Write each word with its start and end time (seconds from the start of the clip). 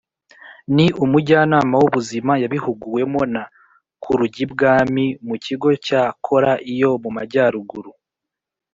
Ni 0.75 0.85
umujyanama 1.03 1.75
w’ubuzima 1.81 2.33
yabihuguwemo 2.43 3.21
na 3.33 3.43
kurujyibwami 4.03 5.05
mu 5.27 5.35
kigo 5.45 5.69
cya 5.85 6.03
kora 6.25 6.51
iyo 6.73 6.89
mu 7.03 7.09
majyaruguru 7.17 7.91